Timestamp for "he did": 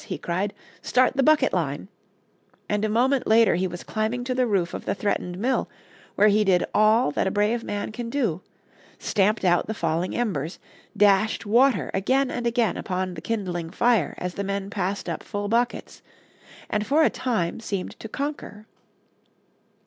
6.29-6.65